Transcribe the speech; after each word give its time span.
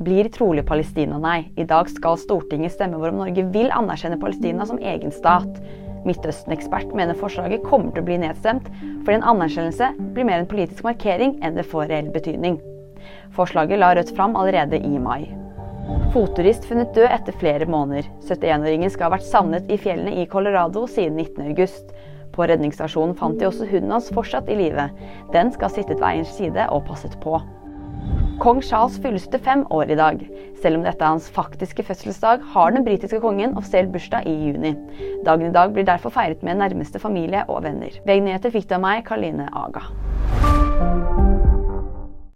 blir 0.00 0.28
trolig 0.32 0.64
Palestina-nei. 0.66 1.50
I 1.56 1.66
dag 1.68 1.90
skal 1.92 2.18
Stortinget 2.18 2.72
stemme 2.72 2.96
over 2.96 3.12
om 3.12 3.20
Norge 3.20 3.44
vil 3.52 3.68
anerkjenne 3.76 4.20
Palestina 4.20 4.66
som 4.66 4.80
egen 4.80 5.12
stat. 5.12 5.60
Midtøsten-ekspert 6.08 6.94
mener 6.96 7.18
forslaget 7.18 7.66
kommer 7.66 7.92
til 7.92 8.00
å 8.00 8.08
bli 8.08 8.16
nedstemt, 8.22 8.70
fordi 9.04 9.18
en 9.18 9.28
anerkjennelse 9.34 9.92
blir 10.14 10.24
mer 10.28 10.40
en 10.40 10.48
politisk 10.48 10.86
markering 10.88 11.36
enn 11.44 11.58
det 11.58 11.68
får 11.68 11.90
reell 11.92 12.08
betydning. 12.14 12.56
Forslaget 13.36 13.80
la 13.80 13.92
Rødt 13.96 14.14
fram 14.16 14.36
allerede 14.40 14.80
i 14.80 14.96
mai. 14.98 15.28
Fotturist 16.14 16.64
funnet 16.68 16.94
død 16.96 17.10
etter 17.10 17.36
flere 17.36 17.68
måneder. 17.68 18.08
71-åringen 18.24 18.92
skal 18.92 19.08
ha 19.08 19.14
vært 19.18 19.28
savnet 19.28 19.68
i 19.70 19.78
fjellene 19.80 20.16
i 20.22 20.28
Colorado 20.30 20.86
siden 20.88 21.20
19.8. 21.20 21.94
På 22.32 22.46
redningsstasjonen 22.46 23.16
fant 23.18 23.40
de 23.40 23.48
også 23.48 23.68
hunden 23.68 23.92
hans 23.92 24.10
fortsatt 24.14 24.48
i 24.48 24.56
live. 24.56 24.88
Den 25.34 25.52
skal 25.52 25.68
ha 25.68 25.74
sittet 25.74 25.98
ved 25.98 26.08
eierens 26.12 26.36
side 26.38 26.68
og 26.70 26.86
passet 26.88 27.18
på. 27.20 27.40
Kong 28.40 28.62
Charles 28.62 28.96
fyller 29.02 29.38
fem 29.44 29.66
år 29.70 29.90
i 29.92 29.96
dag. 29.98 30.22
Selv 30.62 30.78
om 30.78 30.84
dette 30.86 31.04
er 31.04 31.12
hans 31.12 31.26
faktiske 31.28 31.84
fødselsdag, 31.84 32.40
har 32.54 32.72
den 32.72 32.86
britiske 32.86 33.20
kongen 33.20 33.52
offisiell 33.60 33.90
bursdag 33.92 34.24
i 34.24 34.32
juni. 34.46 34.72
Dagen 35.26 35.50
i 35.50 35.52
dag 35.52 35.74
blir 35.76 35.84
derfor 35.84 36.14
feiret 36.14 36.40
med 36.42 36.56
nærmeste 36.56 36.98
familie 36.98 37.44
og 37.48 37.66
venner. 37.68 38.00
VG-nyheter 38.08 38.56
fikk 38.56 38.70
du 38.70 38.78
av 38.78 38.84
meg, 38.86 39.04
Karline 39.04 39.50
Aga. 39.52 39.84